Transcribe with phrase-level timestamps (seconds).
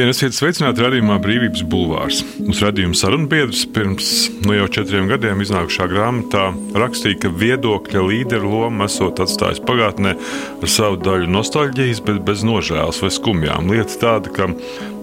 [0.00, 2.22] Labdien, esiet sveicināti radījumā Brīvības Bulvārs.
[2.40, 4.06] Mūsu radījuma sarunbiedrs pirms
[4.46, 10.72] nu jau četriem gadiem iznākušā grāmatā rakstīja, ka viedokļa līderu loma esot atstājis pagātnē ar
[10.72, 13.68] savu daļu nostalģijas, bet bez nožēlas vai skumjām.
[13.74, 14.48] Lieta tāda, ka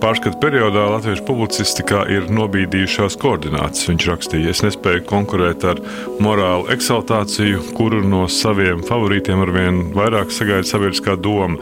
[0.02, 3.88] pārskatu periodā latviešu publicistikā ir nobīdījušās koordinācijas.
[3.90, 5.82] Viņš rakstīja, es nespēju konkurēt ar
[6.24, 11.60] morālu eksaltāciju, kuru no saviem favorītiem arvien vairāk sagaida sabiedriskā doma.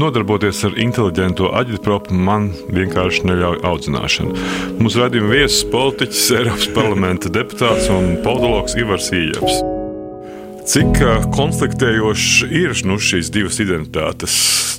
[0.00, 4.48] Nodarboties ar inteliģento aģitpropu man vienkārši neļauj audzināšana.
[4.80, 9.60] Mūsu redzējuma viesis politiķis, Eiropas parlamenta deputāts un politologs Ivars Ījams.
[10.70, 11.00] Cik
[11.34, 14.34] konfliktējošas ir nu, šīs divas identitātes?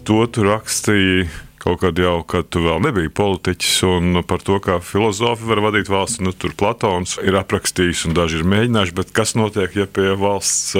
[0.07, 1.25] To tu rakstīji
[1.61, 5.91] kaut kad jau, kad tu vēl nebija politiķis, un par to, kā filozofi var vadīt
[5.91, 6.25] valsti.
[6.25, 10.73] Nu, tur Platons ir aprakstījis, un daži ir mēģinājuši, bet kas notiek, ja pie valsts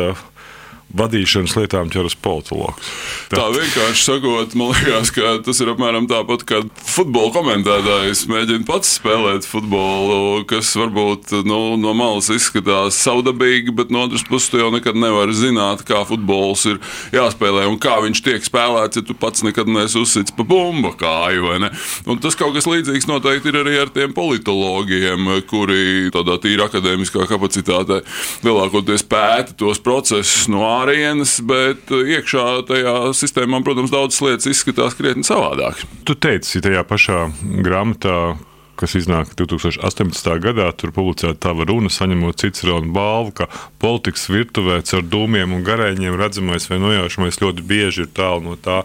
[0.97, 2.89] vadīšanas lietām ķeras politologs.
[3.31, 3.39] Tā.
[3.39, 8.97] tā vienkārši sakot, man liekas, ka tas ir apmēram tāpat, kā futbola komentētājs mēģina pats
[8.99, 14.69] spēlēt futbolu, kas varbūt nu, no malas izskatās savdabīgi, bet no otras puses tu jau
[14.73, 16.81] nekad nevari zināt, kā futbols ir
[17.15, 21.55] jāspēlē un kā viņš tiek spēlēts, ja tu pats nekad neesi uzsits pa bumbu kāju.
[22.21, 28.01] Tas kaut kas līdzīgs noteikti ir arī ar tiem politologiem, kuri tādā tīra akadēmiskā kapacitātē
[28.45, 34.97] lielākoties pēta tos procesus no ārā ārienes, bet iekšā tajā sistēmā, protams, daudzas lietas izskatās
[34.97, 35.81] krietni savādāk.
[36.07, 37.25] Tu teici tajā pašā
[37.65, 38.17] grāmatā,
[38.81, 40.31] kas iznāk 2018.
[40.41, 43.47] gadā, tur publicēta tava runa, saņemot Cicerona balvu, ka
[43.81, 48.81] politikas virtuvē ar dūmiem un garēņiem redzamais vai nojaušamais ļoti bieži ir tālu no tā,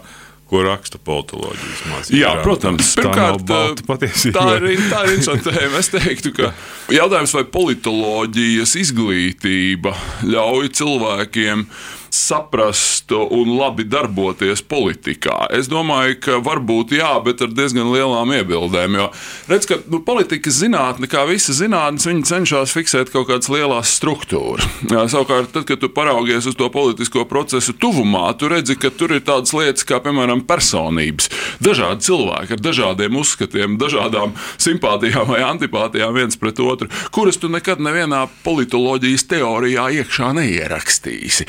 [0.47, 2.19] ko raksta politoloģijas mācība.
[2.21, 5.81] Jā, protams, pirmkārt, tā, tā ir, tā ir interesanta tēma.
[5.81, 6.53] Es teiktu, ka
[6.93, 11.67] jautājums, vai politoloģijas izglītība ļauj cilvēkiem
[12.13, 15.47] saprast un labi darboties politikā.
[15.55, 18.97] Es domāju, ka varbūt jā, bet ar diezgan lielām iebildēm.
[18.99, 19.07] Jo
[19.47, 24.67] redz, ka nu, politikas zinātne, kā visa zinātne, viņi cenšas fiksēt kaut kādas lielas struktūras.
[25.13, 29.23] Savukārt, tad, kad tu paraugies uz to politisko procesu tuvumā, tu redzi, ka tur ir
[29.27, 31.31] tādas lietas kā, piemēram, personības.
[31.63, 37.81] Dažādi cilvēki ar dažādiem uzskatiem, dažādām simpātijām vai antipātijām viens pret otru, kuras tu nekad
[37.83, 41.47] nevienā politoloģijas teorijā iekšā neierakstīsi.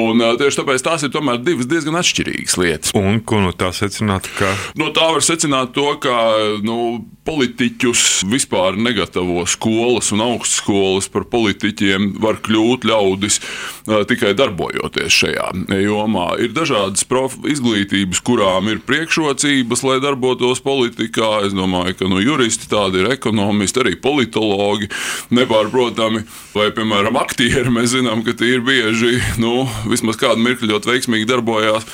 [0.00, 2.94] Un, tieši tāpēc tās ir divas diezgan atšķirīgas lietas.
[2.98, 4.28] Un ko no tā secināt?
[4.38, 4.50] Ka...
[4.80, 6.16] No tā var secināt to, ka
[6.64, 12.14] nu, politiķus vispār negatavo skolas un augstskolas par politiķiem.
[12.22, 13.40] Var kļūt ļaudis
[14.10, 15.50] tikai darbojoties šajā
[15.82, 16.26] jomā.
[16.42, 17.04] Ir dažādas
[17.50, 21.44] izglītības, kurām ir priekšrocības, lai darbotos politikā.
[21.46, 24.90] Es domāju, ka nu, juristi tādi ir ekonomisti, arī politologi
[25.34, 26.24] nepārprotami.
[26.56, 31.28] Vai, piemēram, aktieri mēs zinām, ka tie ir bieži nu, vismaz kādu mirkli ļoti veiksmīgi
[31.28, 31.86] darbojās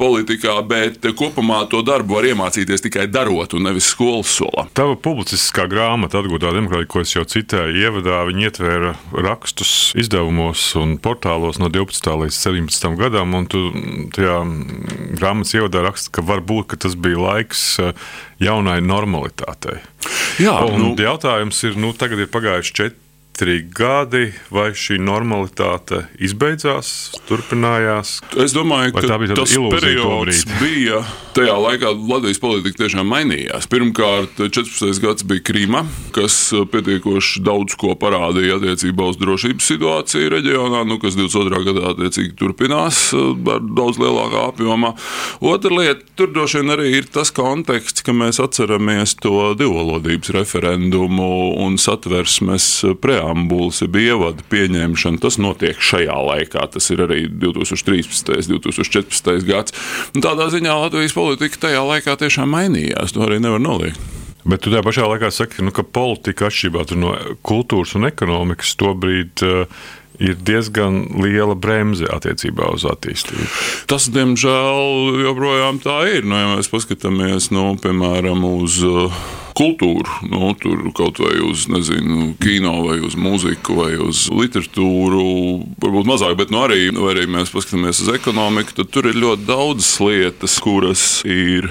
[0.00, 4.66] politikā, bet kopumā to darbu var iemācīties tikai darot un nevis skolas solā.
[4.76, 8.92] Tava publiciskā grāmata, atgūtā demokrātija, ko es jau citēju, ievadā viņi ietvēra
[9.26, 12.12] rakstus izdevumos un portālos no 12.
[12.24, 12.92] līdz 17.
[13.00, 13.64] gadam, un tu
[14.16, 14.40] tajā
[15.16, 17.64] grāmatas ievadā raksta, ka varbūt ka tas bija laiks
[18.42, 19.80] jaunai normalitātei.
[20.42, 23.05] Jā, un nu, jautājums ir, nu, tagad ir pagājuši četri
[23.36, 28.22] četri gadi, vai šī normalitāte izbeidzās, turpinājās?
[28.40, 31.02] Es domāju, ka tas periods bija.
[31.36, 33.66] Tajā laikā Latvijas politika tiešām mainījās.
[33.68, 34.88] Pirmkārt, 14.
[35.04, 35.82] gads bija Krīma,
[36.16, 36.32] kas
[36.72, 41.60] pietiekoši daudz ko parādīja attiecībā uz drošības situāciju reģionā, nu, kas 22.
[41.68, 44.94] gadā attiecīgi turpinās ar daudz lielākā apjomā.
[45.44, 51.28] Otra lieta, tur droši vien arī ir tas konteksts, ka mēs atceramies to divvalodības referendumu
[51.66, 56.66] un satversmes preambulu preambulas, jeb ievada pieņemšana, tas notiek šajā laikā.
[56.72, 58.30] Tas ir arī 2013.
[58.52, 59.46] un 2014.
[59.46, 59.74] gads.
[60.14, 63.16] Un tādā ziņā Latvijas politika tajā laikā tiešām mainījās.
[63.16, 64.00] To arī nevar noliegt.
[64.46, 68.92] Bet tu tajā pašā laikā saki, nu, ka politika atšķirībā no kultūras un ekonomikas to
[68.94, 69.88] brīdi uh,
[70.22, 73.48] ir diezgan liela bremze attiecībā uz attīstību.
[73.90, 76.22] Tas, diemžēl, joprojām tā ir.
[76.22, 79.18] Nu, ja mēs paskatāmies, nu, piemēram, uz uh,
[79.56, 85.24] kultūru, nu, tur kaut vai uz nezinu, kino, vai uz mūziku, vai uz literatūru,
[85.82, 89.90] varbūt mazāk, bet nu, arī, arī mēs paskatāmies uz ekonomiku, tad tur ir ļoti daudzas
[90.02, 91.70] lietas, kuras ir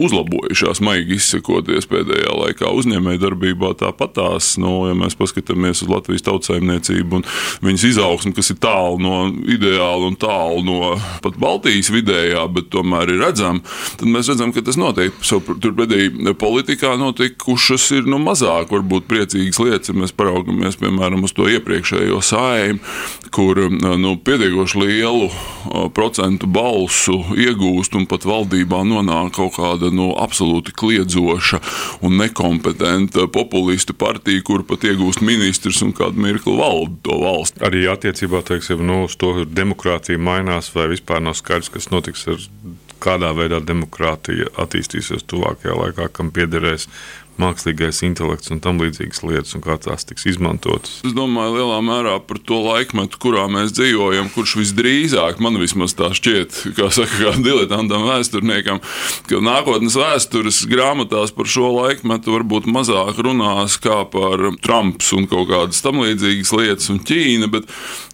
[0.00, 3.72] uzlabojušās, maigi izsakoties pēdējā laikā uzņēmējdarbībā.
[3.80, 7.26] Tāpatās, nu, ja mēs paskatāmies uz Latvijas tautsājumniecību un
[7.64, 9.16] viņas izaugsmu, kas ir tālu no
[9.46, 10.92] ideāla un tālu no
[11.22, 13.62] pat Baltijas vidējā, bet tomēr ir redzama,
[14.00, 15.14] tad mēs redzam, ka tas notiek.
[15.60, 16.08] Turpretī
[16.40, 21.48] politikā notiek notikušas ir nu, mazāk varbūt priecīgas lietas, ja mēs paraugamies piemēram uz to
[21.52, 22.80] iepriekšējo saimu,
[23.34, 25.28] kur nu, pietiekoši lielu
[25.94, 31.60] procentu balsu iegūst un pat valdībā nonāk kaut kāda nu, absolūti kliedzoša
[32.06, 37.64] un nekompetenta populistu partija, kur pat iegūst ministrs un kādu mirkli valda to valsti.
[37.66, 42.40] Arī attiecībā teiksim, nu, uz to demokrātija mainās vai vispār nav skaidrs, kas notiks ar
[43.02, 46.88] kādā veidā demokrātija attīstīsies tuvākajā laikā, kam piederēs
[47.40, 50.98] mākslīgais intelekts un tam līdzīgas lietas, un kā tās tiks izmantotas.
[51.06, 56.10] Es domāju, lielā mērā par to laikmetu, kurā mēs dzīvojam, kurš visdrīzāk, man vismaz tā
[56.16, 58.82] šķiet, kā saka, kā diletantam vēsturniekam,
[59.28, 65.48] ka nākotnes vēstures grāmatās par šo laikmetu varbūt mazāk runās kā par Trumps un kaut
[65.50, 67.68] kādas tam līdzīgas lietas un Ķīna, bet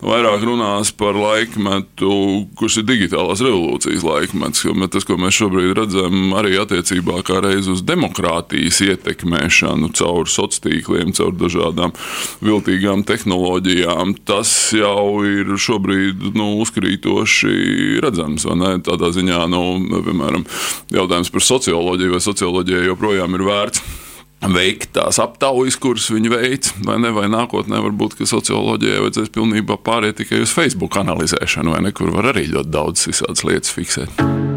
[0.05, 2.13] vairāk runās par laikmetu,
[2.59, 4.65] kurš ir digitālās revolūcijas laikmets.
[4.93, 10.45] Tas, ko mēs šobrīd redzam, arī attiecībā kā reiz uz demokrātijas ietekmi ietekmēšanu caur sociāliem
[10.47, 11.93] tīkliem, caur dažādām
[12.45, 18.47] viltīgām tehnoloģijām, tas jau ir šobrīd nu, uzkrītoši redzams.
[18.87, 19.63] Tādā ziņā, nu,
[20.07, 20.47] piemēram,
[20.95, 23.85] jautājums par socioloģiju vai socioloģijai joprojām ir vērts
[24.47, 30.21] veikt tās aptaujas, kuras viņi veic, vai ne, vai nākotnē varbūt, socioloģijai vajadzēs pilnībā pāriet
[30.21, 34.56] tikai uz Facebook analizēšanu, vai ne, kur var arī ļoti daudz visādas lietas fiksēt.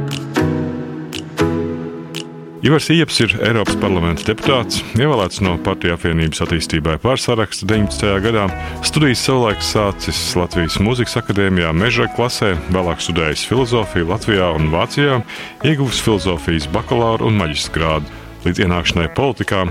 [2.59, 8.09] Ivars Ieps ir Eiropas parlamenta deputāts, ievēlēts no Partiju apvienības attīstībai pārsaraksta 19.
[8.25, 8.49] gadā.
[8.83, 15.21] Studijas savulaik sācis Latvijas Mūzikas akadēmijā meža klasē, vēlāk studējis filozofiju Latvijā un Vācijā,
[15.63, 18.19] ieguvis filozofijas bakalaura un maģistra grādu.
[18.45, 19.65] Līdz ienākšanai politikā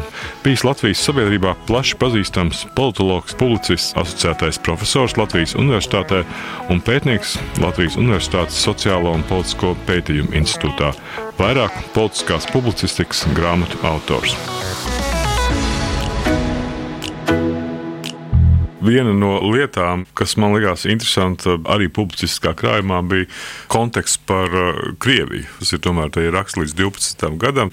[0.44, 6.24] bijis Latvijas sabiedrībā plaši pazīstams politologs, publicists, asociētais profesors Latvijas Universitātē
[6.72, 10.92] un pētnieks Latvijas Universitātes Sociālo un Politisko pētījumu institūtā,
[11.40, 14.36] vairāk politiskās publicistikas grāmatu autors.
[18.78, 23.26] Viena no lietām, kas man likās interesanta arī publicistiskā krājumā, bija
[23.72, 25.48] konteksts par uh, Krieviju.
[25.58, 27.24] Tas ir tomēr raksts līdz 12.
[27.42, 27.72] gadam.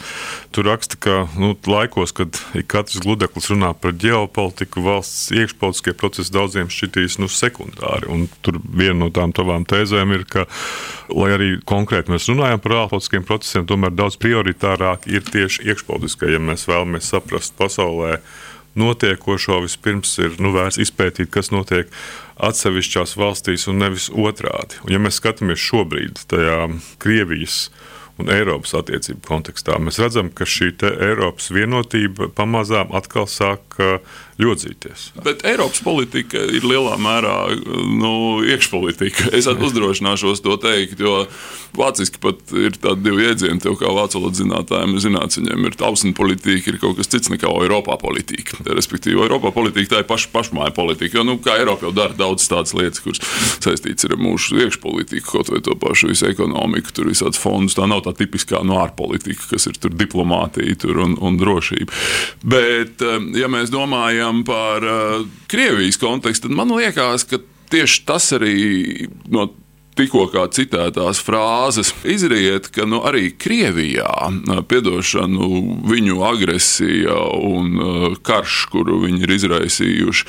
[0.55, 2.39] Tur raksta, ka nu, laikos, kad
[2.71, 8.09] katrs gludeklis runā par ģeopolitiku, valsts iekšpolitiskie procesi daudziem šķitīs nu, sekundāri.
[8.09, 10.47] Un tur viena no tām tavām tēzēm ir, ka,
[11.13, 16.41] lai arī konkrēti mēs runājam par ārpolitiskiem procesiem, tomēr daudz prioritārāk ir tieši iekšpolitiskie, ja
[16.41, 18.17] mēs vēlamies saprast pasaulē
[18.79, 21.91] notiekošo vispirms ir nu, vērts izpētīt, kas notiek
[22.43, 24.81] atsevišķās valstīs un nevis otrādi.
[24.83, 26.59] Un, ja mēs skatāmies šobrīd tajā
[27.01, 27.69] Krievijas
[28.19, 33.79] un Eiropas attiecību kontekstā, mēs redzam, ka šī Eiropas vienotība pamazām atkal sāk
[34.41, 35.09] ļodzīties.
[35.23, 37.37] Bet Eiropas politika ir lielā mērā
[37.87, 39.29] nu, iekšpolitika.
[39.35, 41.25] Es uzdrošināšos to teikt, jo
[41.75, 46.11] vāciski pat ir tādi divi jēdzieni, tev kā vācu valodas zinātājiem, zināt, viņiem ir tausna
[46.15, 48.59] politika, ir kaut kas cits nekā Eiropā politika.
[48.67, 51.19] Respektīvi, Eiropā politika tā ir paša pašmāja politika.
[51.19, 53.21] Jo, nu, kā Eiropa jau dara daudz tādas lietas, kuras
[53.63, 57.77] saistītas ar mūsu iekšpolitiku, kaut vai to pašu visu ekonomiku, tur visādas fondus.
[57.77, 61.91] Tā nav tā tipiskā no ārpolitika, kas ir tur diplomātija tur un, un drošība.
[62.55, 63.03] Bet,
[63.35, 69.07] ja mēs domājam, runājam par uh, Krievijas kontekstu, tad man liekas, ka tieši tas arī
[69.29, 69.49] no
[69.95, 74.09] tikko citētās frāzes izriet, ka nu, arī Krievijā
[74.69, 75.47] piedošanu
[75.87, 80.27] viņu agresija un karš, kuru viņi ir izraisījuši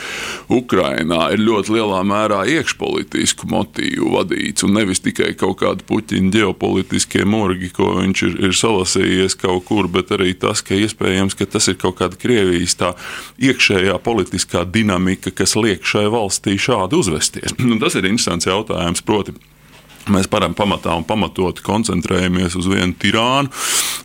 [0.54, 7.25] Ukrainā, ir ļoti lielā mērā iekšpolitisku motīvu vadīts un nevis tikai kaut kāda puķiņa ģeopolitiskie
[7.26, 11.66] morgi, ko viņš ir, ir salasījies kaut kur, bet arī tas, ka iespējams, ka tas
[11.73, 12.94] ir kaut kāda Krievijas tā
[13.42, 17.58] iekšējā politiskā dinamika, kas liek šai valstī šādi uzvesties.
[17.73, 19.02] Un tas ir interesants jautājums.
[19.06, 19.35] Proti,
[20.06, 23.50] Mēs param pamatā un pamatoti koncentrējamies uz vienu tirānu,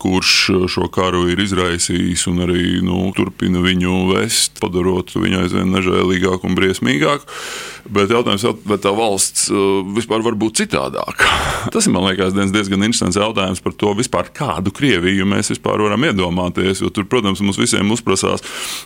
[0.02, 0.32] kurš
[0.74, 6.58] šo karu ir izraisījis un arī nu, turpina viņu vest, padarot viņu aizvien nežēlīgāku un
[6.58, 7.30] briesmīgāku.
[7.92, 11.30] Bet jautājums, vai tā valsts uh, vispār var būt citādāka?
[11.74, 16.06] Tas ir, man liekas, diezgan interesants jautājums par to, vispār, kādu Krieviju mēs vispār varam
[16.10, 16.82] iedomāties.
[16.82, 18.46] Jo tur, protams, mums visiem uzprasās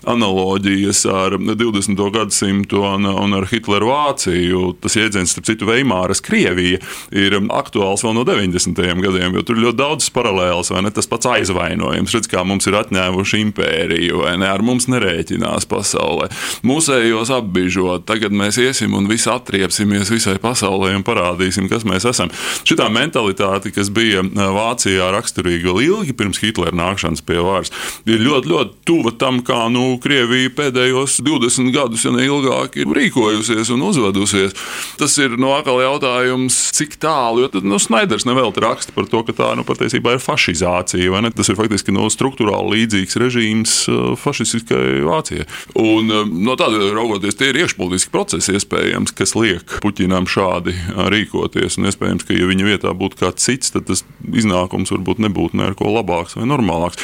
[0.10, 2.04] analoģijas ar 20.
[2.16, 4.64] gadsimtu un, un ar Hitleru Vāciju.
[4.84, 6.80] Tas jēdziens, starp citu, Veimāras Krievija
[7.14, 8.76] ir aktuāls vēl no 90.
[9.06, 10.92] gadiem, jo tur ir ļoti daudz paralēlas, vai ne?
[10.96, 14.50] Tas pats aizvainojums, redz, kā mums ir atņēmuši impēriju, vai ne?
[14.50, 16.30] Ar mums nerēķinās pasaulē.
[16.66, 22.32] Mūsējos apbižot, tagad mēs iesim un visi atriepsimies visai pasaulē un parādīsim, kas mēs esam.
[22.66, 27.74] Šitā mentalitāte, kas bija Vācijā raksturīga vēl ilgi pirms Hitlera nākšanas pie varas,
[28.08, 32.92] ir ļoti, ļoti tuva tam, kā nu, Krievija pēdējos 20 gadus, ja ne ilgāk, ir
[32.96, 34.56] rīkojusies un uzvedusies.
[35.00, 39.22] Tas ir no atkal jautājums, cik tik tālu, jo nu, Snaiders nevelti raksta par to,
[39.28, 41.24] ka tā nu, patiesībā ir fašizācija.
[41.36, 43.76] Tas ir faktiski no struktūrāli līdzīgs režīms
[44.22, 45.46] fašistiskai Vācijai.
[45.80, 46.12] Un,
[46.46, 50.76] no tāda raugoties, tie ir iekšpolitiski procesi iespējams, kas liek Puķinam šādi
[51.12, 51.80] rīkoties.
[51.80, 55.92] Un iespējams, ka ja viņa vietā būtu kāds cits, tad tas iznākums varbūt nebūtu neko
[55.98, 57.02] labāks vai normālāks.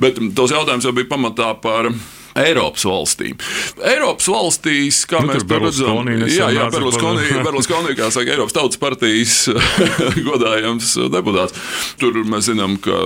[0.00, 1.92] Bet tos jautājums jau bija pamatā par
[2.34, 3.36] Eiropas valstīm.
[3.86, 9.36] Eiropas valstīs, kā nu, mēs redzam, jā, jā Berlusconi, Berlusconi, kā saka, Eiropas Tautas partijas
[10.28, 11.54] godājams deputāts.
[12.00, 12.98] Tur mēs zinām, ka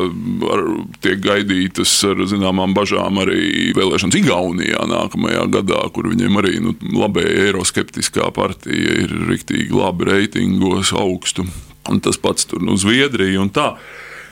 [0.55, 0.65] ar,
[1.05, 7.51] tiek gaidītas ar zināmām bažām arī vēlēšanas Igaunijā nākamajā gadā, kur viņiem arī nu, labēja
[7.51, 11.45] eiroskeptiskā partija ir riktīgi labi reitingos augstu.
[11.89, 13.75] Un tas pats tur no nu, Zviedrija un tā.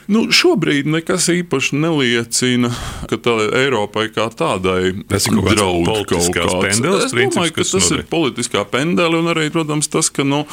[0.07, 2.71] Nu, šobrīd nekas īpaši neliecina,
[3.11, 7.09] ka tā Eiropai kā tādai draud kaut kāds pendelis.
[7.09, 7.97] Es domāju, ka tas notiek.
[7.99, 10.45] ir politiskā pendeli un arī, protams, tas, ka nu,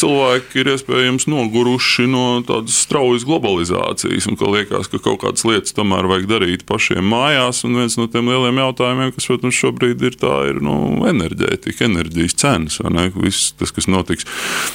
[0.00, 5.76] cilvēki ir iespējams noguruši no tādas straujas globalizācijas un ka liekas, ka kaut kādas lietas
[5.76, 7.66] tomēr vajag darīt pašiem mājās.
[7.68, 10.78] Un viens no tiem lieliem jautājumiem, kas, protams, šobrīd ir, tā ir nu,
[11.12, 12.80] enerģētika, enerģijas cenas,
[13.20, 14.24] viss tas, kas notiks.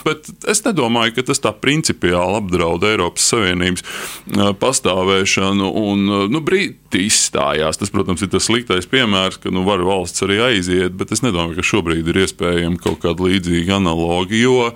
[0.05, 5.69] Bet es nedomāju, ka tas tā principiāli apdraud Eiropas Savienības savienības pastāvēšanu.
[5.79, 7.77] Un, nu, Brīti izstājās.
[7.79, 11.59] Tas, protams, ir tas sliktais piemērs, ka nu, var valsts arī aiziet, bet es nedomāju,
[11.59, 14.33] ka šobrīd ir iespējama kaut kāda līdzīga analoga.
[14.35, 14.71] Jo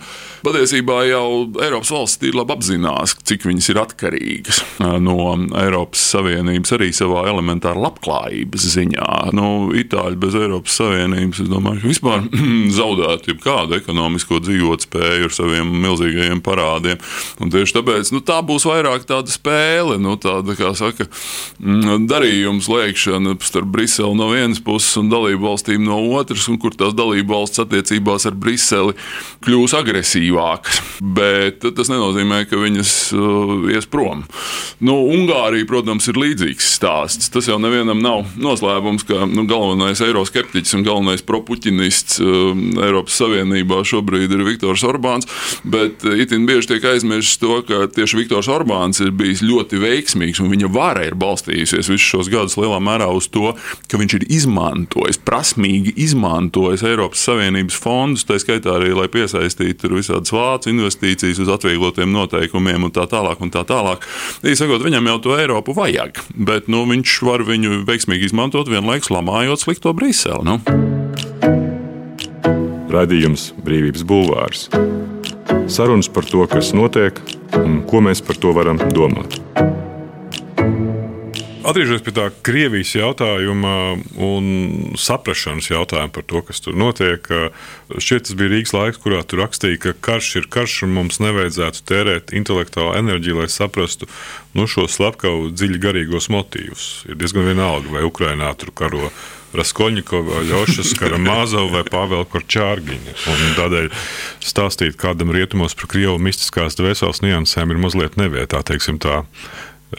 [0.45, 1.25] patiesībā jau
[1.63, 4.61] Eiropas valsts ir labi apzinās, cik viņas ir atkarīgas
[5.03, 5.17] no
[5.57, 9.09] Eiropas Savienības arī savā elementāra labklājības ziņā.
[9.37, 12.27] Nu, Itāļi bez Eiropas Savienības, es domāju, ka vispār
[12.79, 17.01] zaudētu jebkādu ekonomisko dzīvotspēju ar saviem milzīgajiem parādiem.
[17.41, 21.07] Un tieši tāpēc nu, tā būs vairāk vairāk tāda spēle, nu, tāda, kā saka,
[21.59, 26.73] mm, darījums liekšana starp Briseli no vienas puses un dalību valstīm no otras, un kur
[26.75, 28.93] tās dalību valsts attiecībās ar Briseli
[29.45, 30.81] kļūs agresīvākas.
[31.01, 34.23] Bet tas nenozīmē, ka viņas uh, ies prom.
[34.83, 37.31] Nu, Ungārija, protams, ir līdzīgs stāsts.
[37.33, 43.81] Tas jau nevienam nav noslēpums, ka nu, galvenais eiroskeptiķis un galvenais propuķinists uh, Eiropas Savienībā
[43.87, 45.29] šobrīd ir Viktors Orbāns,
[45.63, 49.77] bet uh, itin bieži tiek aizmirsts to, ka tieši Viktors Orbāns Orbāns ir bijis ļoti
[49.79, 53.53] veiksmīgs, un viņa vara ir balstījusies visus šos gadus lielā mērā uz to,
[53.87, 60.35] ka viņš ir izmantojis, prasmīgi izmantojis Eiropas Savienības fondus, tā skaitā arī, lai piesaistītu visādas
[60.35, 63.39] vācu investīcijas uz atvieglotiem noteikumiem un tā tālāk.
[63.39, 64.03] Un tā tālāk.
[64.43, 69.63] Īsakot, viņam jau to Eiropu vajag, bet nu, viņš var viņu veiksmīgi izmantot vienlaikus lamājot
[69.63, 70.43] slikto Briseli.
[70.43, 70.59] Nu.
[72.91, 74.67] Radījums Brīvības Bulvārs.
[75.67, 77.19] Sarunas par to, kas notiek
[77.59, 79.39] un ko mēs par to varam domāt.
[81.63, 83.73] Atgriežoties pie tā Krievijas jautājuma
[84.19, 84.47] un
[84.99, 87.23] saprāšanas jautājuma par to, kas tur notiek,
[87.93, 91.85] šķiet, tas bija Rīgas laiks, kurā tur rakstīja, ka karš ir karš un mums nevajadzētu
[91.87, 94.09] tērēt intelektuālu enerģiju, lai saprastu
[94.57, 96.89] nu, šo slepkavu dziļi garīgos motīvus.
[97.07, 99.13] Ir diezgan vienalga, vai Ukrainā tur karo
[99.53, 103.13] Raskolņikova, Ļošas, Karamāzova vai Pāvela Korčārgiņa.
[103.59, 103.91] Tādēļ
[104.43, 109.21] stāstīt kādam rietumos par Krievu mistiskās dvēseles niansēm ir mazliet nevietā, teiksim tā.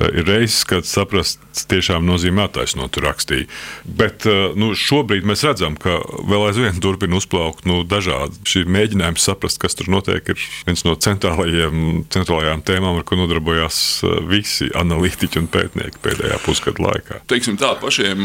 [0.00, 3.46] Eh, ir reizes, kad saprast tiešām nozīmē attaisnot, tur rakstīja.
[3.86, 9.22] Bet eh, nu, šobrīd mēs redzam, ka vēl aizvien turpina uzplaukt nu, dažādi šī mēģinājumi
[9.22, 10.26] saprast, kas tur notiek.
[10.26, 16.88] Ir viens no centrālajām tēmām, ar ko nodarbojās eh, visi analītiķi un pētnieki pēdējā pusgada
[16.88, 17.20] laikā.
[17.30, 18.24] Teiksim tā, pašiem,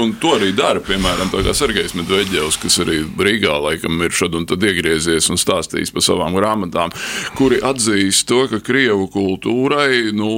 [0.00, 4.64] un to arī dara, piemēram, Sergejs Medvedevs, kas arī Rīgā laikam ir šad un tad
[4.64, 6.94] iegriezies un stāstījis par savām grāmatām,
[7.36, 10.30] kuri atzīst to, ka Krievu kultūrai nu,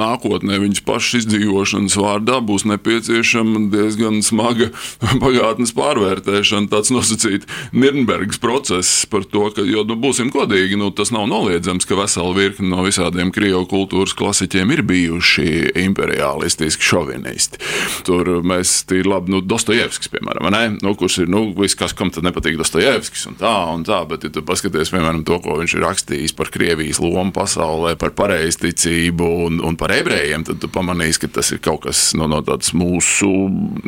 [0.00, 4.70] nāk nākotnē viņas pašas izdzīvošanas vārdā būs nepieciešama diezgan smaga
[5.22, 11.10] pagātnes pārvērtēšana, tāds nosacīts Nirnbergas process par to, ka, jo, nu, būsim godīgi, nu, tas
[11.12, 15.48] nav noliedzams, ka vesela virkne no visādiem Krievu kultūras klasiķiem ir bijuši
[15.82, 17.60] imperialistiski šovinisti.
[18.06, 20.62] Tur mēs tīri labi, nu, Dostojevskis, piemēram, ne?
[20.82, 24.26] Nu, kurš ir, nu, viss, kas, kam tad nepatīk Dostojevskis un tā, un tā, bet,
[24.26, 29.28] ja tu paskaties, piemēram, to, ko viņš ir rakstījis par Krievijas lomu pasaulē, par pareizticību
[29.46, 32.40] un, un par ebreju, ebrejiem, tad tu pamanīsi, ka tas ir kaut kas no, no
[32.44, 33.28] tādas mūsu,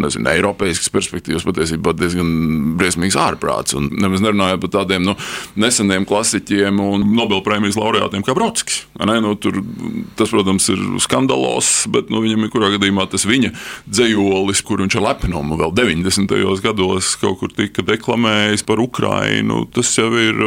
[0.00, 3.76] nezinu, eiropeiskas perspektīvas patiesībā diezgan briesmīgs ārprāts.
[3.78, 5.16] Un nemaz nerunājot par tādiem nu,
[5.60, 8.84] neseniem klasiķiem un Nobelpremijas laureātiem kā Brodskis.
[8.98, 9.60] Nu, tur,
[10.18, 13.52] tas, protams, ir skandalos, bet nu, viņam ir kurā gadījumā tas viņa
[13.88, 16.34] dzējolis, kur viņš ar lepnumu vēl 90.
[16.64, 19.64] gados kaut kur tika deklamējis par Ukrainu.
[19.74, 20.40] Tas jau ir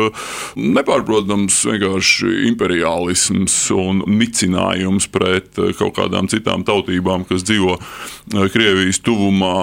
[0.58, 7.78] nepārprotams vienkārši imperiālisms un nicinājums pret kaut kādām citām tautībām, kas dzīvo
[8.54, 9.54] Krievijas tuvumā.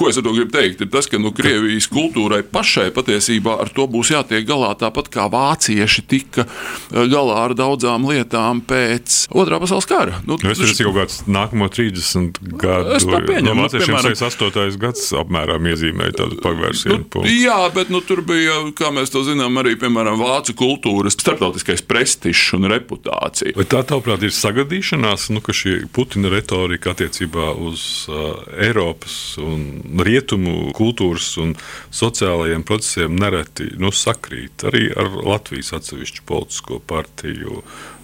[0.00, 0.84] Ko es ar to gribu teikt?
[0.84, 5.28] Ir tas, ka nu, Krievijas kultūrai pašai patiesībā ar to būs jātiek galā tāpat kā
[5.32, 6.46] vācieši tika
[6.90, 10.20] galā ar daudzām lietām pēc Otrā pasaules kara.
[10.28, 12.94] Nu, nu, es tas ir kaut kāds nākamo 30 gadu.
[12.96, 13.46] Es pieņemu.
[13.46, 14.78] No, vāciešiem 68.
[14.80, 17.04] gads apmēram iezīmēja tādu pagvērsienu.
[17.14, 21.84] Nu, jā, bet nu, tur bija, kā mēs to zinām, arī, piemēram, vācu kultūras starptautiskais
[21.86, 23.54] prestižs un reputācija.
[23.58, 29.66] Vai tā, tavuprāt, ir sagadīšanās, nu, ka šī Putina retorika attiecībā uz uh, Eiropas un
[30.06, 31.54] rietumu kultūras un
[31.94, 34.66] sociālajiem procesiem nereti nu, sakrīt.
[34.70, 37.62] Arī ar Latvijas atsevišķu politisko partiju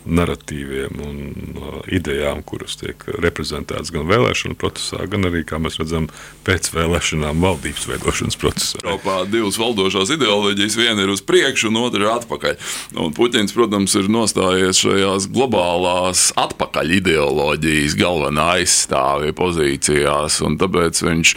[0.09, 1.19] narratīviem un
[1.61, 6.09] uh, idejām, kuras tiek reprezentētas gan vēlēšanu procesā, gan arī, kā mēs redzam,
[6.47, 8.81] pēc vēlēšanām valdības veidošanas procesā.
[8.81, 12.57] Eiropā divas valdošās ideoloģijas, viena ir uz priekšu, un otra ir atpakaļ.
[13.01, 21.35] Un Puķins, protams, ir nostājies šajās globālās atpakaļ ideoloģijas galvenā aizstāvja pozīcijās, un tāpēc viņš,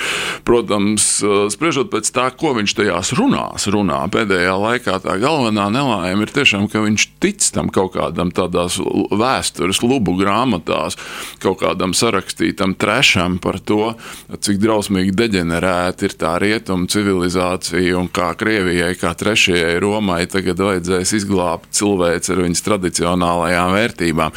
[0.47, 6.23] protams, uh, spriežot pēc tā, ko viņš tajās runās, runā pēdējā laikā, tā galvenā nelaime
[6.23, 8.77] ir tiešām, ka viņš tic tam kaut kādam tādam tādās
[9.11, 10.97] vēstures lubu grāmatās,
[11.43, 13.93] kaut kādam sarakstītam trešam par to,
[14.39, 21.13] cik drausmīgi deģenerēta ir tā rietuma civilizācija un kā Krievijai, kā trešajai Romai tagad vajadzēs
[21.19, 24.35] izglābt cilvēci ar viņas tradicionālajām vērtībām.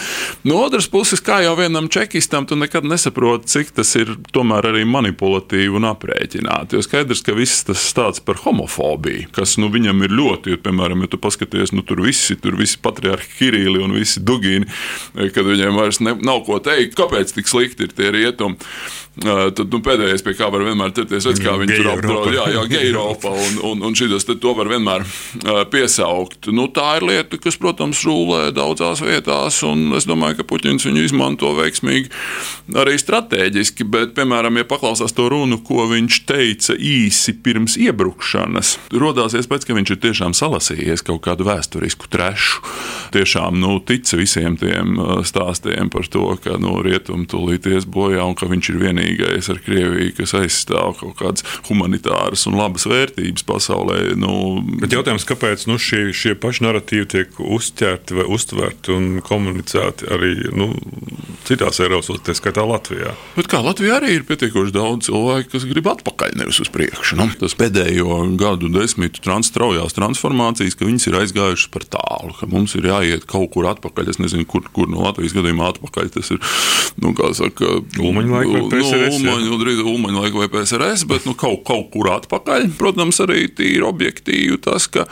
[0.49, 4.85] No otras puses, kā jau vienam čekistam, tu nekad nesaproti, cik tas ir tomēr arī
[4.89, 6.77] manipulatīvi un aprēķināti.
[6.77, 11.05] Jo skaidrs, ka viss tas stāsts par homofobiju, kas nu, viņam ir ļoti, jo, piemēram,
[11.05, 14.71] ja tu paskaties, nu, tur visi, tur visi patriarhi Kirīli un visi visi dugīni,
[15.35, 18.57] kad viņiem vairs ne, nav ko teikt, kāpēc tik slikti ir tie rietumi.
[19.17, 22.65] Tad nu, pēdējais, pie kā var vienmēr ķerties, redz, kā viņi tur apdraud, jā, jā,
[22.83, 25.07] Eiropa, un, un, un šis to var vienmēr
[25.73, 26.51] piesaukt.
[26.53, 31.07] Nu, tā ir lieta, kas, protams, rūlē daudzās vietās, un es domāju, ka Puķins viņu
[31.07, 32.13] izmanto veiksmīgi
[32.77, 39.39] arī strateģiski, bet, piemēram, ja paklausās to runu, ko viņš teica īsi pirms iebrukšanas, rodās
[39.39, 42.61] iespējas, ka viņš ir tiešām salasījies kaut kādu vēsturisku trešu.
[43.17, 48.37] Tiešām nu, tic visiem tiem stāstiem par to, ka nu, rietumi tūlīt ies bojā un
[48.37, 53.47] ka viņš ir vienīgais vienīgais ar Krieviju, kas aizstāv kaut kādas humanitāras un labas vērtības
[53.47, 54.17] pasaulē.
[54.19, 60.11] Nu, Bet jautājums, kāpēc nu, šie, šie paši narratīvi tiek uztverti vai uztverti un komunicēti
[60.13, 60.73] arī nu,
[61.47, 63.15] citās Eiropas valstīs, tā skaitā Latvijā?
[63.37, 67.19] Bet kā Latvijā arī ir pietiekoši daudz cilvēku, kas grib atpakaļ, nevis uz priekšu.
[67.21, 72.49] Nu, tas pēdējo gadu desmitu trans, straujās transformācijas, ka viņas ir aizgājušas par tālu, ka
[72.51, 74.13] mums ir jāiet kaut kur atpakaļ.
[74.13, 76.11] Es nezinu, kur, kur no Latvijas gadījumā atpakaļ.
[76.17, 76.43] Tas ir,
[77.03, 78.65] nu, kā saka, Ulmaņa laika
[79.01, 79.21] PSRS.
[79.21, 82.69] Ulmaņa, drīz Ulmaņa laika vai PSRS, bet nu, kaut, kaut kur atpakaļ.
[82.81, 85.07] Protams, arī tīri objektīvi tas, ka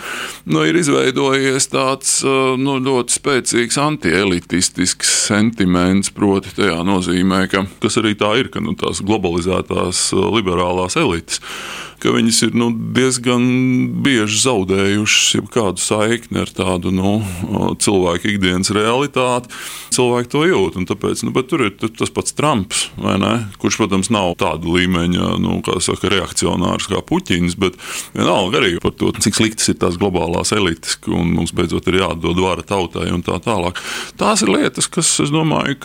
[0.48, 8.16] nu, ir izveidojies tāds nu, ļoti spēcīgs antielitistisks sentiments, proti, tajā nozīmē, ka tas arī
[8.18, 11.42] tā ir, ka nu, tās globalizētās liberālās elites
[12.04, 13.44] ka viņas ir nu, diezgan
[14.04, 17.16] bieži zaudējušas kādu saikni ar tādu nu,
[17.80, 19.52] cilvēku ikdienas realitāti.
[19.94, 20.78] Cilvēki to jūt.
[20.90, 22.88] Tāpēc, nu, tur ir tas pats Trumps,
[23.62, 27.78] kurš, protams, nav tāda līmeņa nu, saka, reakcionārs kā Puķins, bet
[28.14, 32.42] vienalga arī par to, cik sliktas ir tās globālās elites, un mums beidzot ir jādod
[32.42, 33.78] vara tautai un tā tālāk.
[34.20, 35.78] Tās ir lietas, kas, es domāju,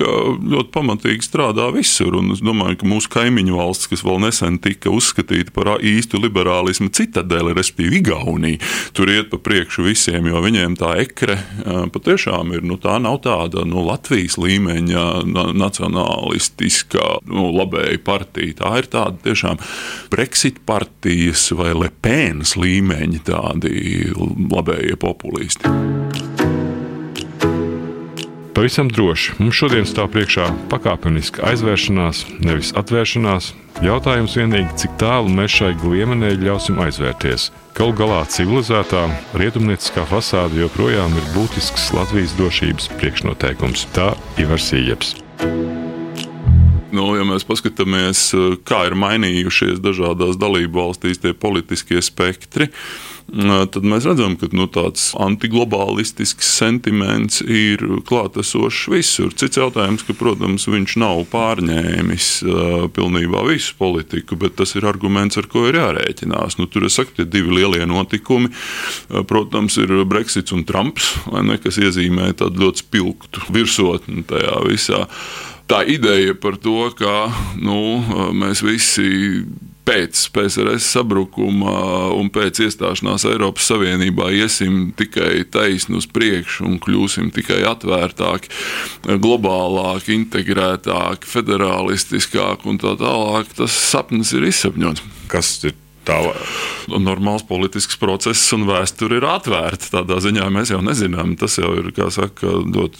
[0.49, 2.17] ļoti pamatīgi strādā visur.
[2.19, 6.19] Un es domāju, ka mūsu kaimiņu valsts, kas vēl nesen tika uzskatīta par īstu īstu
[6.21, 8.59] liberālismu citadeli, respektīvi Igaunija.
[8.93, 11.37] Tur iet pa priekšu visiem, jo viņiem tā ekre
[11.93, 12.63] patiešām ir.
[12.63, 18.57] Nu, tā nav tāda nu, Latvijas līmeņa nacionālistiskā nu, labēja partija.
[18.63, 19.59] Tā ir tāda tiešām
[20.09, 24.09] Brexit partijas vai Lepēnas līmeņa tādi
[24.49, 25.98] labējie populisti.
[28.59, 33.53] Pavisam droši mums šodien stāv priekšā pakāpeniska aizvēršanās, nevis atvēršanās.
[33.85, 37.45] Jautājums vienīgi, cik tālu mēs šai gliemenē ļausim aizvērties.
[37.77, 39.05] Galu galā civilizētā
[39.39, 43.85] rietumnieciskā fasāde joprojām ir būtisks Latvijas drošības priekšnoteikums.
[43.95, 44.67] Tā ir Ivars
[46.91, 48.25] Nu, ja mēs paskatāmies,
[48.67, 53.08] kā ir mainījušies dažādās dalību valstīs tie politiskie spektri, tad
[53.73, 59.33] tad mēs redzam, ka nu, tāds antiglobālistisks sentiments ir klātesošs visur.
[59.37, 62.29] Cits jautājums, ka, protams, viņš nav pārņēmis
[62.95, 66.59] pilnībā visu politiku, bet tas ir arguments, ar ko ir jārēķinās.
[66.59, 68.51] Nu, tur es saku, tie divi lielie notikumi,
[69.29, 75.05] protams, ir Brexits un Trumps, ne, kas iezīmē tādu ļoti spilgtu virsotni tajā visā.
[75.69, 77.27] Tā ideja par to, ka
[77.61, 77.99] nu,
[78.33, 79.43] mēs visi
[79.89, 81.73] pēc PSRS sabrukuma
[82.13, 88.53] un pēc iestāšanās Eiropas Savienībā iesim tikai taisni uz priekšu un kļūsim tikai atvērtāki,
[89.09, 95.05] globālāki, integrētāki, federālistiskāki un tā tālāk, tas sapnis ir izsapņots.
[95.31, 95.77] Kas ir
[96.09, 99.91] tā normāls politisks process un vēsture ir atvērta.
[99.93, 101.35] Tādā ziņā mēs jau nezinām.
[101.39, 102.53] Tas jau ir saka,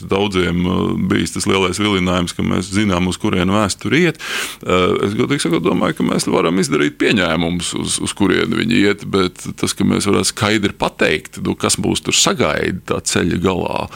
[0.10, 4.22] daudziem uh, bijis tas lielais vilinājums, ka mēs zinām, uz kurienu vēsture iet.
[4.62, 9.06] Uh, es godīgi sakot, domāju, ka mēs varam izdarīt pieņēmumus, uz, uz kurienu viņi iet,
[9.10, 13.88] bet tas, ka mēs varētu skaidri pateikt, nu, kas būs tur sagaidīt tā ceļa galā,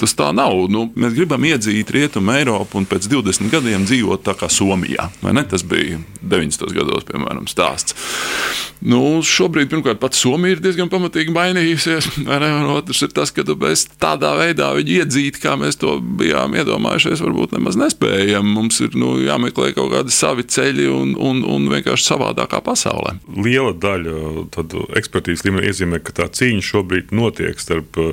[0.00, 0.56] tas tā nav.
[0.72, 5.10] Nu, mēs gribam iedzīt Rietumu Eiropu un pēc 20 gadiem dzīvot tā kā Somijā.
[5.50, 6.72] Tas bija 90.
[6.74, 7.96] gados, piemēram, stāsts.
[8.84, 12.10] Nu, šobrīd, pirmkārt, pats Somija ir diezgan pamatīgi mainījusies.
[12.74, 17.56] Otrs ir tas, ka mēs tādā veidā viņu iedzīt, kā mēs to bijām iedomājušies, varbūt
[17.56, 18.46] nemaz nespējam.
[18.54, 23.18] Mums ir nu, jāmeklē kaut kādi savi ceļi un, un, un vienkārši savādākā pasaulē.
[23.34, 24.46] Liela daļa
[25.00, 28.12] ekspertīzes līmenī iezīmē, ka tā cīņa šobrīd notiek starp uh,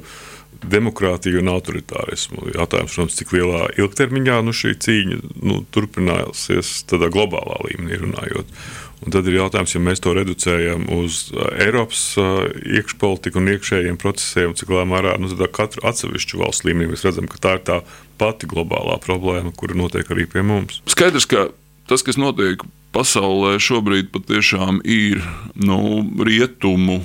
[0.62, 2.52] demokrātiju un autoritārismu.
[2.54, 8.56] Jautājums, protams, cik lielā ilgtermiņā nu, šī cīņa nu, turpināsies tādā globālā līmenī runājot.
[9.02, 12.44] Un tad ir jautājums, ja mēs to reducējam uz uh, Eiropas uh,
[12.78, 17.42] iekšpolitiku un iekšējiem procesiem, cik lielā mērā nu, katru atsevišķu valstu līmenī mēs redzam, ka
[17.42, 17.80] tā ir tā
[18.22, 20.84] pati globālā problēma, kura notiek arī pie mums.
[20.94, 21.48] Skaidrs, ka
[21.90, 22.62] tas, kas notiek
[22.94, 25.24] pasaulē šobrīd, patiešām ir
[25.58, 25.82] nu,
[26.22, 27.02] rietumu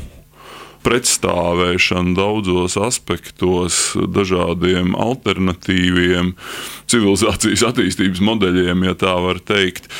[0.86, 6.34] pretstāvēšana daudzos aspektos, dažādiem alternatīviem
[6.86, 9.90] civilizācijas attīstības modeļiem, ja tā var teikt,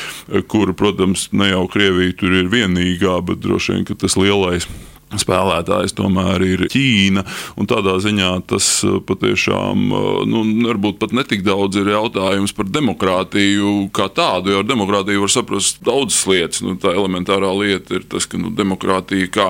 [0.47, 4.69] kur, protams, ne jau Krievija tur ir vienīgā, bet droši vien tas lielais
[5.15, 7.23] spēlētājs tomēr ir Ķīna.
[7.67, 13.87] Tādā ziņā tas uh, patiešām uh, nu, varbūt pat netik daudz ir jautājums par demokrātiju
[13.95, 14.51] kā tādu.
[14.51, 16.63] Jo ar demokrātiju var saprast daudzas lietas.
[16.65, 19.47] Nu, tā elementārā lieta ir tas, ka nu, demokrātija kā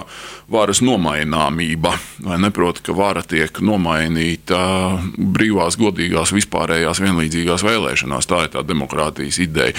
[0.52, 1.92] varas nomaināmība,
[2.24, 4.60] vai neprot, ka vara tiek nomainīta
[5.18, 8.30] brīvās, godīgās, vispārējās, vienlīdzīgās vēlēšanās.
[8.30, 9.76] Tā ir tā demokrātijas ideja.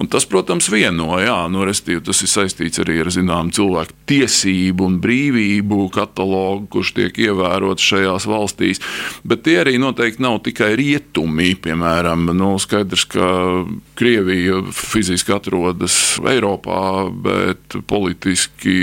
[0.00, 5.00] Un tas, protams, vieno, jā, nu, tas ir saistīts arī ar zināmu cilvēku tiesību un
[5.00, 8.80] brīvību brīvību katalogu, kurš tiek ievērots šajās valstīs.
[9.24, 11.54] Bet tie arī noteikti nav tikai rietumi.
[11.60, 13.64] Piemēram, nu, skaidrs, ka
[13.98, 18.76] Krievija fiziski atrodas Eiropā, bet politiski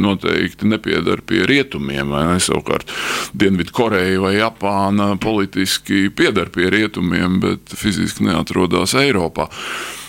[0.00, 2.10] noteikti nepiedara pie rietumiem.
[2.10, 2.40] Ne?
[2.40, 2.90] Savukārt
[3.32, 9.48] Dienvidkoreja vai Japāna politiski piedara pie rietumiem, bet fiziski neatrodas Eiropā.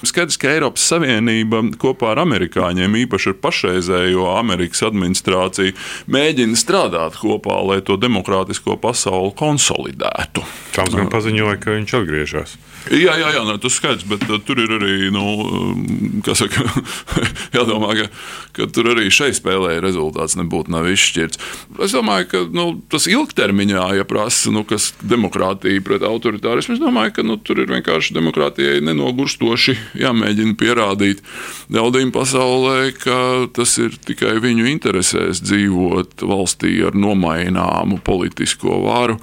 [0.01, 5.61] Skaidrs, ka Eiropas Savienība kopā ar amerikāņiem, īpaši ar pašreizējo Amerikas administrāciju,
[6.12, 10.45] mēģina strādāt kopā, lai to demokrātisko pasauli konsolidētu.
[10.76, 12.60] Trumps gan paziņoja, ka viņš atgriežas.
[12.89, 16.63] Jā, jā, jā tas skaidrs, bet uh, tur ir arī, nu, um, saka,
[17.58, 18.08] jādomā, ka,
[18.58, 21.38] ka tur arī šeit spēlē rezultāts nebūtu nav izšķirts.
[21.86, 27.13] Es domāju, ka nu, tas ilgtermiņā, ja prasa, nu, kas demokrātija pret autoritārismu, es domāju,
[27.19, 31.21] ka nu, tur ir vienkārši demokrātijai nenogurstoši jāmēģina pierādīt
[31.69, 33.19] daudziem pasaulē, ka
[33.54, 39.19] tas ir tikai viņu interesēs dzīvot valstī ar nomaināmu politisko varu,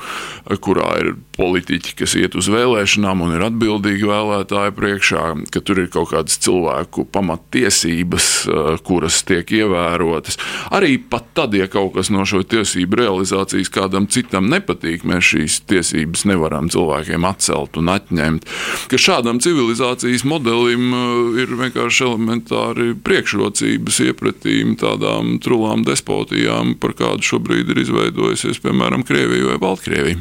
[0.63, 5.91] kurā ir politiķi, kas iet uz vēlēšanām un ir atbildīgi vēlētāju priekšā, ka tur ir
[5.95, 10.39] kaut kādas cilvēku pamattiesības, eh, kuras tiek ievērotas.
[10.75, 15.61] Arī pat tad, ja kaut kas no šo tiesību realizācijas kādam citam nepatīk, mēs šīs
[15.71, 18.49] tiesības nevaram cilvēkiem atcelt un atņemt.
[18.91, 25.87] Ka šādam civilizācijas modelim eh, ir vienkārši elementāri priekšrocības iepratīm tādām trulām
[26.19, 30.19] despotijām, par kādu šobrīd ir izveidojusies, piemēram, Krievija vai Baltkrievija.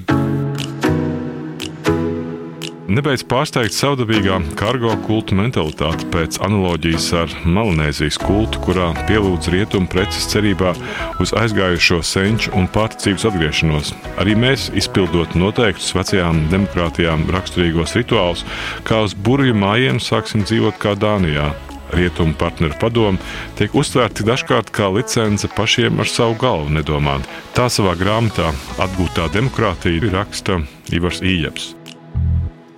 [2.87, 10.29] Nebeidz pārsteigt savdabīgā kargo kultu mentalitāte pēc analoģijas ar Malinēzijas kultu, kurā pielūdz rietumu preces
[10.31, 10.71] cerībā
[11.19, 13.91] uz aizgājušo senču un pārticības atgriešanos.
[14.23, 18.47] Arī mēs, izpildot noteiktus vecajām demokrātijām raksturīgos rituālus,
[18.87, 21.51] kā uz burvju mājienu sāksim dzīvot kā Dānijā.
[21.95, 23.21] Rietumu partneru padomu
[23.59, 27.27] tiek uztvērti dažkārt kā licence pašiem ar savu galvu nedomāt.
[27.55, 30.61] Tā savā grāmatā Atgūtā demokrātija raksta
[30.93, 31.73] Ivars Ījeps.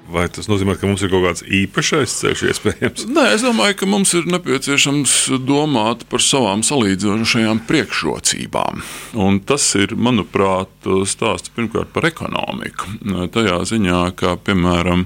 [0.10, 3.04] Vai tas nozīmē, ka mums ir kaut kāds īpašais ceļš iespējams?
[3.13, 8.82] Nē, es domāju, ka mums ir nepieciešams domāt par savām salīdzinošajām priekšrocībām.
[9.22, 10.74] Un tas ir, manuprāt,
[11.10, 12.89] stāsts pirmkārt par ekonomiku.
[13.36, 15.06] Tajā ziņā, ka, piemēram,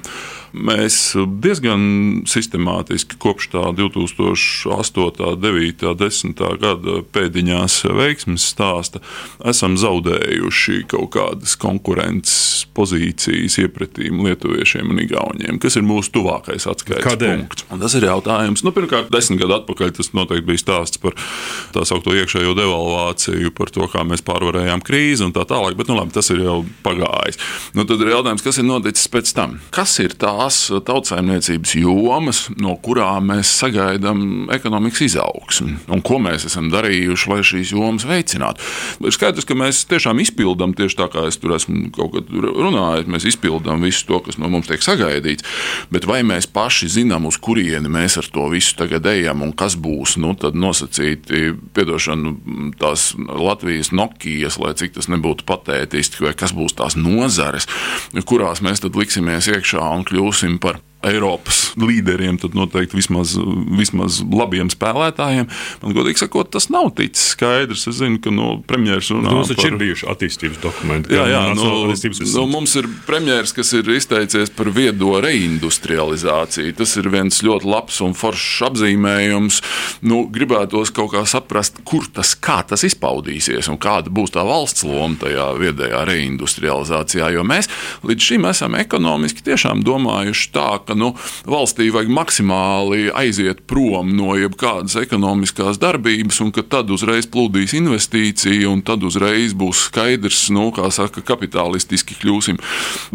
[0.54, 1.84] Mēs diezgan
[2.30, 9.02] sistemātiski kopš tā 2008, 9, 10 gada pēdiņās veiksmes stāsta
[9.50, 17.06] esam zaudējuši kaut kādas konkurences pozīcijas iepratīm lietuviešiem un igauniem, kas ir mūsu tuvākais atskaites
[17.08, 17.36] Kādēļ?
[17.42, 17.66] punkts.
[17.74, 18.62] Un tas ir jautājums.
[18.66, 21.18] Nu, pirmkārt, desmit gadu atpakaļ tas noteikti bija stāsts par
[21.74, 25.74] tā saucamo iekšējo devalvāciju, par to, kā mēs pārvarējām krīzi un tā tālāk.
[25.80, 27.42] Bet nu, labi, tas ir jau pagājis.
[27.74, 29.58] Nu, tad ir jautājums, kas ir noticis pēc tam?
[29.74, 36.70] Kas ir tās tautsājumniecības jomas, no kurām mēs sagaidām ekonomikas izaugsmi un ko mēs esam
[36.74, 38.64] darījuši, lai šīs jomas veicinātu?
[39.04, 43.10] Ir skaidrs, ka mēs tiešām izpildām tieši tā, kā es tur esmu kaut kad runājis.
[43.14, 45.46] Mēs izpildām visu to, kas no mums tiek sagaidīts.
[45.94, 49.78] Bet vai mēs paši zinām, uz kurieni mēs ar to visu tagad ejam un kas
[49.80, 52.36] būs nu, nosacīti, piedošanu,
[52.82, 57.70] tās Latvijas Nokijas, lai cik tas nebūtu patētiski, vai kas būs tās nozares,
[58.28, 63.36] kurās mēs tad liksimies iekšā un kļūsim par Eiropas līderiem, tad noteikti vismaz,
[63.78, 65.50] vismaz labiem spēlētājiem.
[65.84, 67.88] Man godīgi sakot, tas nav ticis skaidrs.
[67.90, 69.34] Es zinu, ka nu, premjerministrs runā.
[69.34, 69.74] Mums taču par...
[69.74, 71.14] ir bijuši attīstības dokumenti.
[71.16, 76.76] Jā, jā nu, nu, mums ir premjerministrs, kas ir izteicies par viedo reindustrializāciju.
[76.80, 79.62] Tas ir viens ļoti labs un foršs apzīmējums.
[80.08, 84.86] Nu, gribētos kaut kā saprast, kur tas, kā tas izpaudīsies un kāda būs tā valsts
[84.88, 87.32] loma tajā viedajā reindustrializācijā.
[87.36, 87.70] Jo mēs
[88.06, 91.14] līdz šim esam ekonomiski tiešām domājuši tā, ka ka nu,
[91.50, 98.70] valstī vajag maksimāli aiziet prom no jebkādas ekonomiskās darbības, un ka tad uzreiz plūdīs investīcija,
[98.70, 102.62] un tad uzreiz būs skaidrs, nu, kā saka, kapitalistiski kļūsim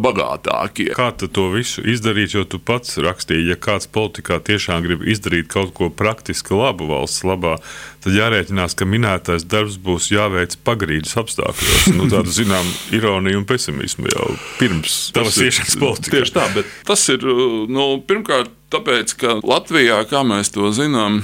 [0.01, 0.91] bagātākie.
[0.99, 5.75] Kā to visu izdarīt, jo tu pats rakstīji, ja kāds politikā tiešām grib izdarīt kaut
[5.77, 7.59] ko praktiski labu valsts labā,
[8.03, 11.91] tad jārēķinās, ka minētais darbs būs jāveic pagrīdes apstākļos.
[11.95, 16.19] Nu, tāda zinām ironija un pesimismu jau pirms tavas iešanas politikā.
[16.19, 17.25] Tieši tā, bet tas ir
[17.71, 21.23] nu, pirmkārt tāpēc, ka Latvijā, kā mēs to zinām,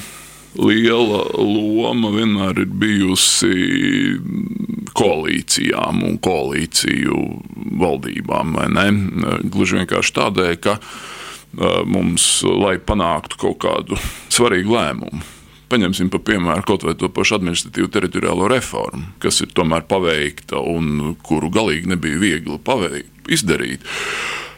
[0.54, 4.18] liela loma vienmēr ir bijusi
[4.94, 7.20] koalīcijām un koalīciju
[7.80, 8.54] valdībām.
[9.50, 10.78] Gluži vienkārši tādēļ, ka
[11.87, 13.98] mums, lai panāktu kaut kādu
[14.33, 15.22] svarīgu lēmumu,
[15.70, 21.14] paņemsim par piemēru kaut vai to pašu administratīvu teritoriālo reformu, kas ir tomēr paveikta un
[21.26, 23.87] kuru galīgi nebija viegli paveikt, izdarīt.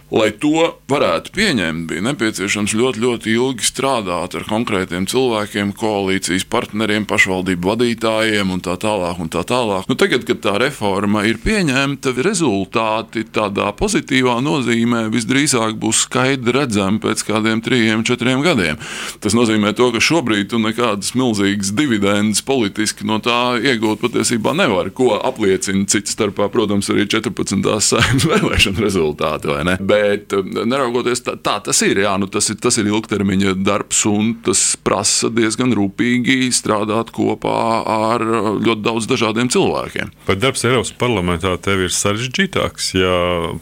[0.06, 7.08] Lai to varētu pieņemt, bija nepieciešams ļoti, ļoti ilgi strādāt ar konkrētiem cilvēkiem, koalīcijas partneriem,
[7.10, 9.18] pašvaldību vadītājiem un tā tālāk.
[9.18, 9.88] Un tā tālāk.
[9.90, 17.02] Nu, tagad, kad tā reforma ir pieņemta, rezultāti tādā pozitīvā nozīmē visdrīzāk būs skaidri redzami
[17.02, 18.78] pēc kādiem trijiem, četriem gadiem.
[19.18, 24.92] Tas nozīmē, to, ka šobrīd tu nekādas milzīgas dividendes politiski no tā iegūt patiesībā nevar.
[24.94, 27.66] Ko apliecina cits starpā, protams, arī 14.
[27.90, 29.50] saimnes vēlēšana rezultāti
[29.96, 32.00] Bet um, neraugoties tā, tā tas ir.
[32.04, 32.58] Jā, nu, tas ir.
[32.60, 37.56] Tas ir ilgtermiņa darbs, un tas prasa diezgan rūpīgi strādāt kopā
[37.92, 40.12] ar uh, ļoti daudz dažādiem cilvēkiem.
[40.26, 43.14] Bet darbs Eiropas parlamentā tev ir sarežģītāks, ja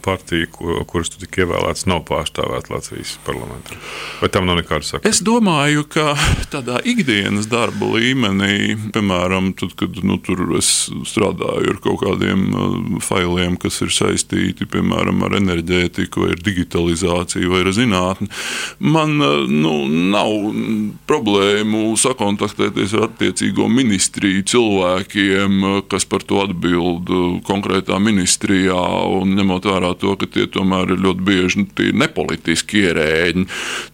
[0.05, 0.49] partija,
[0.89, 3.77] kuras tu tik ievēlēts, nav pārstāvēta Latvijas parlamentā.
[4.21, 5.11] Vai tam nav nekāda sakra?
[5.11, 6.15] Es domāju, ka
[6.53, 10.19] tādā ikdienas darba līmenī, piemēram, tad, kad nu,
[10.57, 10.71] es
[11.11, 17.51] strādāju ar kaut kādiem uh, failiem, kas ir saistīti piemēram ar enerģētiku vai ar digitalizāciju,
[17.53, 18.29] vai ar zinātni.
[18.79, 19.75] Man eh, nu,
[20.11, 20.33] nav
[21.09, 28.81] problēmu sakontaktēties ar attiecīgo ministriju cilvēkiem, eh, kas par to atbild eh, konkrētā ministrijā,
[29.19, 31.69] un ņemot vērā to, ka tie tomēr ir ļoti bieži nu,
[32.01, 33.45] nepolitiski ierēģi,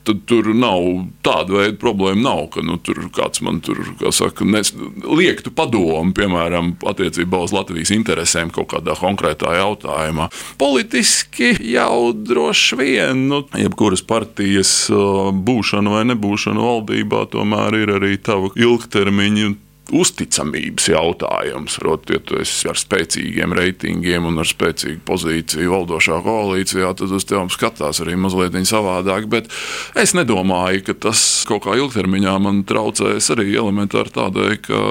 [0.07, 0.81] tad tur nav
[1.25, 2.19] tāda veida problēma.
[2.21, 4.73] Nav, ka nu, tur kāds man tur kā saka, nes,
[5.05, 10.29] liektu padomu, piemēram, attiecībā uz Latvijas interesēm kaut kādā konkrētā jautājumā.
[10.61, 18.51] Politiski jau droši vien, nu, jebkuras partijas būšana vai nebūšana valdībā tomēr ir arī tava
[18.55, 19.51] ilgtermiņa
[19.91, 21.77] uzticamības jautājums.
[21.81, 27.27] Proti, ja tu esi ar spēcīgiem reitingiem un ar spēcīgu pozīciju valdošā koalīcijā, tad uz
[27.27, 29.27] tevi skatās arī mazliet savādāk.
[29.31, 29.49] Bet
[29.97, 34.81] es nedomāju, ka tas kaut kā ilgtermiņā man traucēs arī elementāri tādēļ, ka,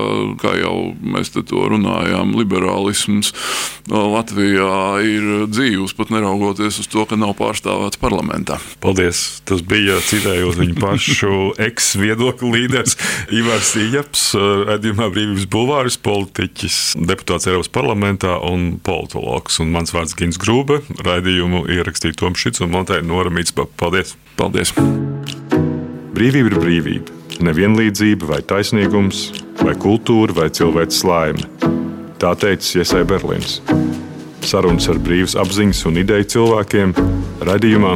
[0.42, 3.32] kā jau mēs to runājām, liberālisms
[3.90, 8.60] Latvijā ir dzīvs, pat neraugoties uz to, ka nav pārstāvēts parlamentā.
[8.82, 9.40] Paldies!
[9.48, 11.32] Tas bija citējot viņu pašu
[11.68, 12.96] eks-viedokļu līderis
[13.34, 14.28] Ivars Ijaps
[14.90, 16.76] raidījumā Brīvības Bulvāris, politiķis,
[17.06, 19.60] deputāts Eiropas parlamentā un politologs.
[19.62, 20.80] Un mans vārds Gins Grūbe.
[21.06, 23.68] Raidījumu ierakstīja Toms Šits un Monteja Nora Mītspa.
[23.78, 24.16] Paldies!
[24.36, 24.72] Paldies!
[26.16, 27.14] Brīvība ir brīvība.
[27.40, 29.30] Nevienlīdzība vai taisnīgums,
[29.62, 31.46] vai kultūra vai cilvēks laime.
[32.18, 33.60] Tā teica Iesai Berlīns.
[34.42, 36.96] Sarunas ar brīvas apziņas un ideju cilvēkiem
[37.46, 37.94] raidījumā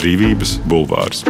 [0.00, 1.26] Brīvības bulvārs.